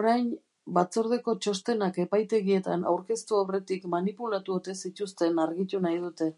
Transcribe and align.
Orain, 0.00 0.26
batzordeko 0.76 1.32
txostenak 1.46 1.98
epaitegietan 2.04 2.86
aurkeztu 2.92 3.40
aurretik 3.40 3.88
manipulatu 3.96 4.56
ote 4.60 4.76
zituzten 4.86 5.44
argitu 5.46 5.84
nahi 5.88 6.00
dute. 6.06 6.30